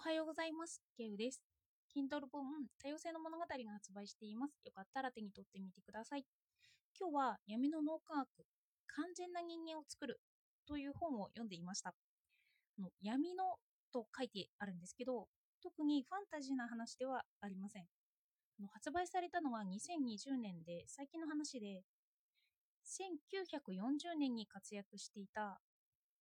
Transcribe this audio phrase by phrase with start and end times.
[0.00, 0.80] おはようございます。
[0.96, 1.42] ケウです。
[1.94, 2.42] Kindle 本
[2.82, 4.56] 多様性の物語が発売しています。
[4.64, 6.24] よかったら手に取ってみてください。
[6.98, 8.26] 今日は闇の脳科学、
[8.96, 10.18] 完全な人間を作る
[10.66, 11.92] という本を読んでいました。
[12.78, 13.56] の闇の
[13.92, 15.28] と書いてあるんですけど、
[15.62, 17.84] 特にファンタジーな話ではありません。
[18.58, 21.82] の発売されたのは2020年で最近の話で、
[22.88, 25.60] 1940年に活躍していた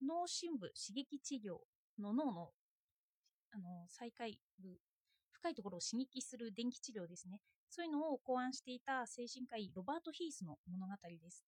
[0.00, 1.58] 脳深部刺激治療
[2.02, 2.48] の脳の
[3.56, 4.68] あの再開部
[5.32, 7.40] 深いところを刺激する電気治療ですね。
[7.70, 11.44] そういうのを考案していた精神科医ロバート・ヒースの物語です。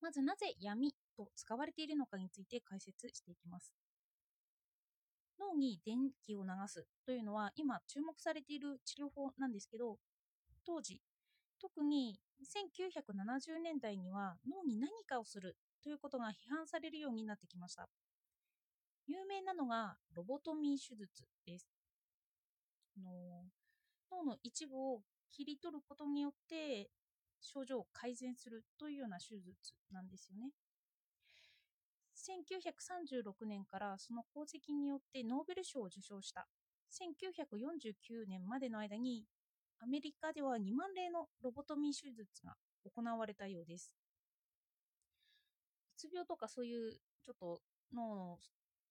[0.00, 3.72] まずなぜ闇と使われているのかについて解説していきます。
[5.38, 9.98] 脳に電気を流すというのは今注目されている治療法なんですけど
[10.64, 11.00] 当時
[11.60, 17.88] 特に1970年代には脳に何かをするということが批判されるようになってきました。
[19.06, 21.68] 有名なのがロボトミー手術です。
[22.96, 23.44] の
[24.10, 26.90] 脳の一部を切り取ることによって
[27.40, 29.54] 症状を改善するというような手術
[29.90, 30.50] なんですよね。
[32.14, 36.46] 1936年からその功績によってノーベル賞を受賞した
[36.92, 39.24] 1949年までの間に
[39.80, 42.54] アメリカでは2万例のロボトミー手術が
[42.84, 43.92] 行われたようです。
[45.96, 46.92] うつ病とかそういう
[47.24, 47.60] ちょっと
[47.92, 48.38] 脳の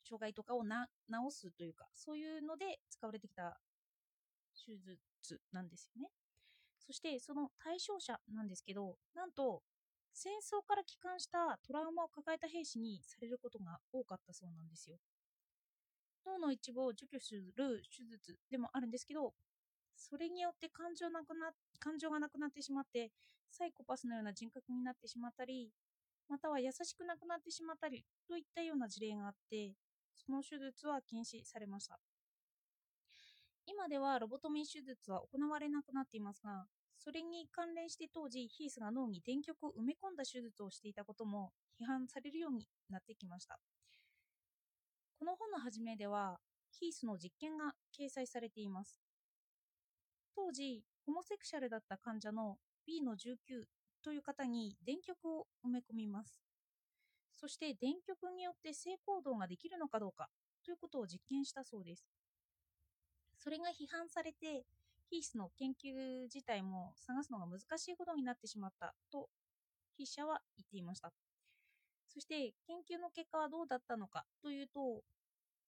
[0.08, 3.60] 障害とかをな治すというかそういうので使われてきた
[4.56, 6.10] 手術なんですよね。
[6.80, 9.62] そしてその対象者なんですけどなんと
[10.14, 14.98] 戦争から帰還したトラウマを抱えた兵士にされることが多かったそうなんですよ。
[16.26, 19.34] 脳の一部を除去する手術でもあるんですけど
[19.96, 23.12] それによって感情なくな感情がなくなってしまって
[23.52, 25.72] サイコパスのような人格になってしまったり
[26.30, 29.74] または優しくなくなってしまったりといったような事例があって
[30.16, 32.00] その手術は禁止されました。
[33.66, 36.66] 今ではロボトミー手術は行われなくなっていますが、
[36.98, 41.52] それに関連して当時、ヒースが脳に電極を埋め込んだ手術をしていたことも
[41.82, 43.60] 批判されるようになってきました。
[45.18, 46.40] この本の初めでは、
[46.72, 49.02] ヒースの実験が掲載されています。
[50.36, 53.66] 当時、ホモセクシャルだった患者の B の19
[54.04, 56.51] という方に電極を埋め込みます。
[57.42, 60.30] そして電極によって性行動ができるのかどうか
[60.64, 62.06] ということを実験したそうです。
[63.40, 64.64] それが批判されて、
[65.10, 69.28] ヒースの研究自体も探すのが難しいことになってしまったと
[69.98, 71.12] 筆者は言っていました。
[72.08, 75.02] そして研究の結果はどうだったのかというと、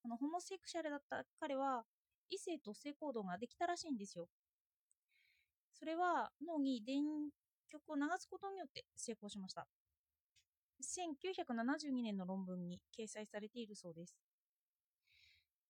[0.06, 1.84] あのホモセクシャルだった彼は
[2.30, 4.28] 異性と性行動ができたらしいんですよ。
[5.74, 7.02] それは脳に電
[7.68, 9.66] 極を流すことによって成功しました。
[10.84, 14.16] 1972年の論文に掲載されているそうです。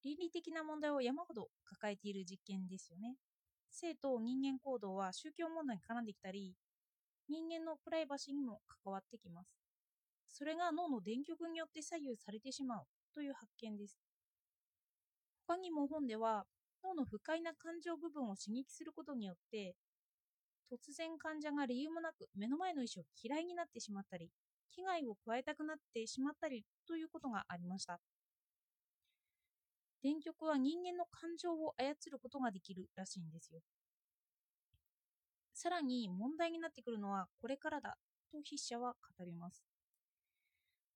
[0.03, 3.15] 倫理的な問題を山ほど抱えている実験ですよね。
[3.69, 6.55] 性と人間行動は宗教問題に絡んできたり、
[7.29, 9.55] 人間のプライバシーにも関わってきます。
[10.27, 13.97] それが脳の電極によって左右されてしまうという発見です。
[15.47, 16.45] 他にも本では、
[16.83, 19.75] 脳の不快な感情部分を刺激することによって、
[20.71, 24.31] 突然患者が理由もなく目の前の医師を嫌いになってしまったり、
[24.75, 27.99] 危害を加えたくなってしまったりということがありました。
[30.01, 33.61] 電極は人間の感情を操ることができるらしいんですよ。
[35.53, 37.97] さらに問題になってくるのはこれからだ
[38.31, 39.63] と筆者は語ります。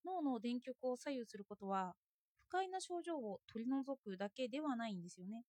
[0.05, 1.93] 脳の電極を左右することは
[2.47, 5.43] 不快な症状を取り除くだけではないんですよね。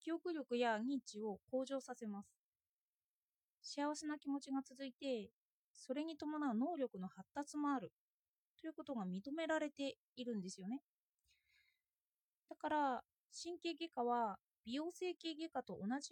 [0.00, 2.28] 記憶力や認知を向上させます。
[3.62, 5.30] 幸せな気持ちが続いて
[5.78, 7.92] それに伴う能力の発達もある
[8.60, 10.80] ということが認められているんですよね。
[12.50, 13.02] だから
[13.32, 16.10] 神経外科は美容整形外科と同じ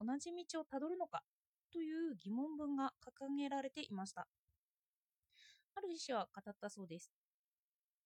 [0.00, 1.22] 同じ道をたどるのか
[1.72, 4.26] という疑問文が掲げられていました。
[5.74, 7.10] ある医師は語ったそうです。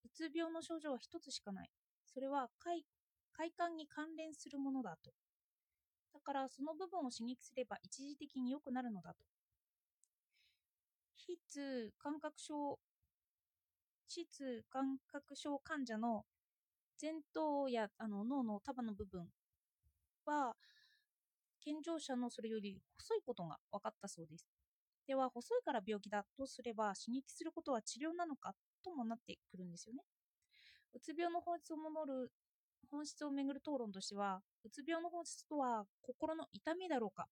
[0.05, 1.71] うつ病の症状は一つしかない。
[2.05, 2.85] それは快
[3.33, 5.13] 快感に関連するものだと。
[6.15, 9.17] だからその部分を刺激すれば一時的に良くなるのだと。
[11.27, 12.79] 筆感覚症
[14.09, 16.25] 質感覚症患者の
[17.01, 19.27] 前頭やあの脳の束の部分
[20.25, 20.55] は
[21.61, 24.47] 健常者のそれより細いことが分かったそうです。
[25.07, 30.03] では細いから病気だとすれば刺激することは治療なのかともなってくるんですよね。
[30.95, 32.33] うつ病の本質を守る
[32.91, 37.27] 本質をめぐる討論としてはうつ病の本質とは心の痛みだろうか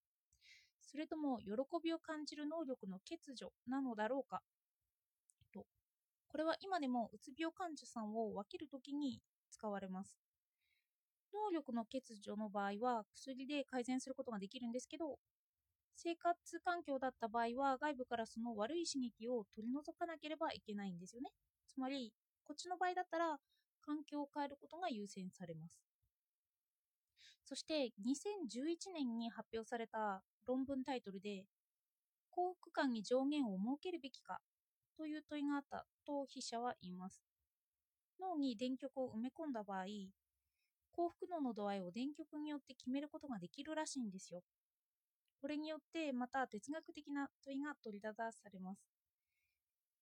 [0.87, 1.53] それとも喜
[1.83, 4.43] びを感じる能力の欠如なのだろうか？
[5.53, 5.67] と。
[6.29, 9.21] これは今でもうつ病患者さんを分けるときに
[9.51, 10.19] 使われます。
[11.33, 15.19] 能力の欠如の場合は薬で改善することができるんですけど
[15.97, 21.31] 生活環境だった場合は外部からその悪い刺激を取り除かなければいけないんですよね。
[21.69, 22.13] つまり
[22.45, 23.39] こっちの場合だったら
[23.81, 25.94] 環境を変えることが優先されます。
[27.45, 31.45] そして2011年に発表された論文タイトルで
[32.31, 34.41] 幸福感に上限を設けるべきか
[34.97, 37.23] という問いがあったと筆者は言います。
[38.21, 39.85] 脳に電極を埋め込んだ場合
[40.93, 44.43] 幸福度の度合いを電極によって決めることができるらしいんですよ。
[45.41, 48.81] これによってまた哲学的な問いが取り立たされます。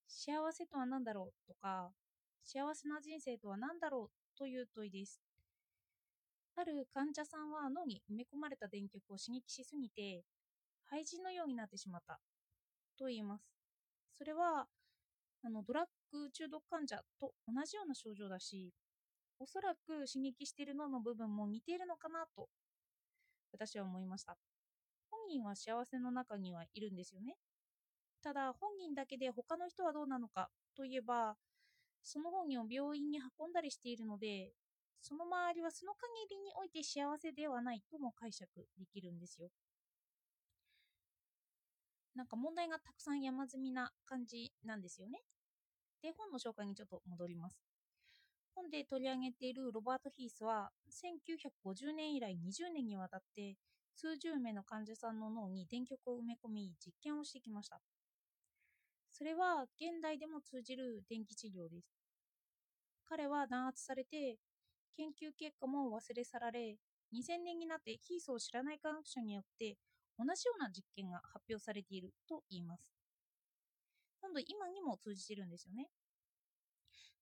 [0.07, 1.91] 幸せとは何だろうとか
[2.45, 5.32] 幸せな人生とは何だろうという問いです。
[6.57, 10.25] ある患者さんは脳に埋め込まれた電極を刺激しすぎて
[10.85, 12.21] 廃人のようになってしまった。
[12.99, 13.45] と言います。
[14.17, 14.67] それは
[15.45, 18.73] あのドラッグ中毒患者と同じような症状だし
[19.39, 22.49] おそらく刺激している脳の部分も似ているのかなと
[23.53, 24.37] 私は思いました。
[25.11, 27.35] 本人は幸せの中にはいるんですよね。
[28.23, 31.35] ただ本人だけで他の人はどうなのかといえば
[32.05, 34.53] その本人を病院に運んだりしているので
[35.03, 39.51] その周りはその限りにおいて幸せではないとも解釈できるんですよ。
[42.15, 45.19] なんか問題がたくさん山積みな感じなんですよね。
[46.03, 47.59] で本の紹介にちょっと戻ります。
[48.55, 53.57] 本で取り上げているロバート・ヒースは1950年以来20年にわたって
[53.97, 57.81] 数十名の患者さんの脳に電極を埋め込み実験をしてきました。
[59.11, 61.89] それは現代でも通じる電気治療です。
[63.09, 64.39] 彼は弾圧されて
[64.97, 66.77] 研究結果も忘れ去られ
[67.13, 69.77] 2000年になってヒースを知らない科学者によって
[70.19, 72.93] 同じような実験が発表されていると言います。
[74.23, 75.89] なので今にも通じてるんですよね。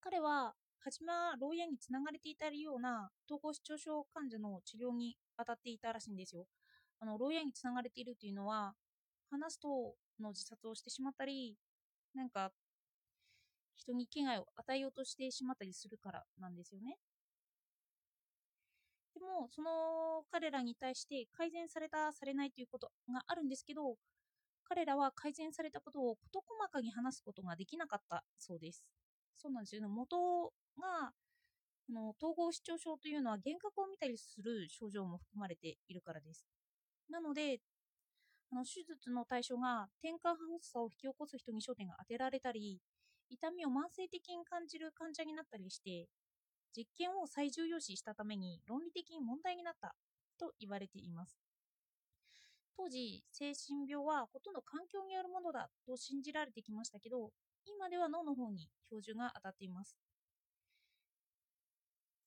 [0.01, 6.47] 彼は初めは牢屋につながれていたような統合失調症患者の治療に当たっていたらしいんですよ。
[7.01, 8.75] あの牢屋につながれているというのは
[9.31, 11.57] 話すとの自殺をしてしまったり
[12.15, 12.53] なんか
[13.77, 16.99] 人に危害を与えようとしてしまったりするからなんですよね。
[19.49, 23.97] その彼らに対して改善されたされないということがあるんですけど
[24.65, 28.85] 彼らは改善されたことを事細かに話すことができなかったそうです。
[29.37, 29.83] そうなんですよ。
[29.83, 31.13] ね元が
[31.93, 36.47] の統合失調症というのは幻覚を見たりする症状も含まれているからです。
[37.09, 37.61] なので
[38.53, 42.81] あの手術の対象が転換発作を引き起こす人に焦点が当てられたり
[43.29, 46.09] 痛みを慢性的に感じる患者になったりして
[46.77, 49.95] 実験を最重要視したために論理的に問題になった。
[50.39, 51.39] と言われています。
[52.77, 55.69] 当時精神病はほとんど環境によるものだ。
[55.87, 57.31] と信じられてきましたけど
[57.67, 59.99] 今では脳の方に標準が当たっています。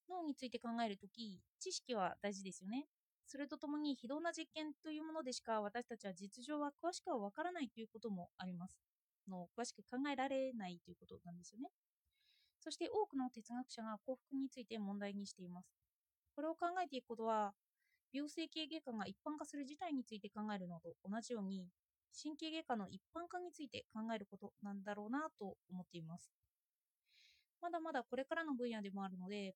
[0.08, 2.86] 脳について考えるとき知識は大事ですよね。
[3.26, 8.78] それとともに非道な実験というものでしか私たちは実情は詳しくはわからないということもあります。
[9.28, 11.70] の詳しく考えられないということなんですよね。
[12.64, 15.68] そして多くの哲学者が幸福について問題にしています。
[16.36, 17.54] これを考えていくことは、
[18.14, 21.68] 病性系外科が一般化する事態について考えるのと同じように、
[22.22, 26.32] 神経外科の一般化について考えることなんだろうなと思っています。
[27.62, 29.56] まだまだこれからの分野でもあるので、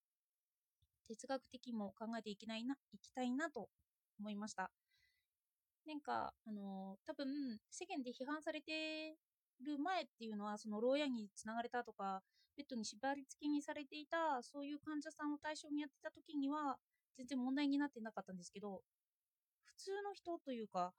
[1.07, 3.67] 哲学的も考えていきないないきたいなと
[4.19, 4.71] 思いました。
[5.85, 9.15] なんか、あの、多分世間で批判されて
[9.63, 12.21] る前っていうのは、その牢屋につながれたとか、
[12.57, 16.77] ベッドに縛り付けにされていたそういう患者さんを対象にやってた時には
[17.15, 18.81] 全然問題になってなかったんですけど
[19.63, 20.91] 普通の人というか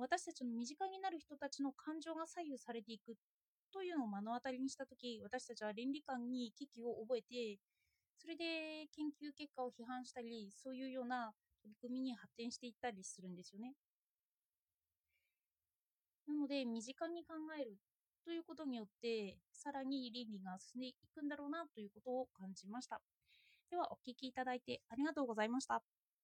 [0.00, 3.14] 私たちの身近になる人たちの感情が左右されていく
[3.72, 7.60] というのを目の当たりにした時私たちは倫理観に危機を覚えて
[8.18, 13.74] それで研究結果を批判したりそういうような取り組みに発展していったりするんですよね。
[16.26, 17.78] なので身近に考える
[18.24, 23.02] ということによってさらに倫理が進んでいくんだろうなということを感じました。
[23.70, 25.82] ではお聞きいただいてありがとうございました。